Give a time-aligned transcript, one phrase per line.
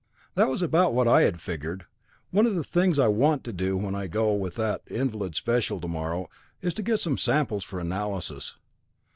[0.33, 1.85] "That was about what I had figured.
[2.31, 5.79] One of the things I want to do when I go with that Invalid Special
[5.79, 6.27] tomorrow
[6.59, 8.57] is to get some samples for analysis."